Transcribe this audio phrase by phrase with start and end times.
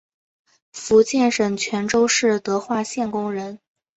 [0.73, 3.59] 福建省泉州市德化县工人。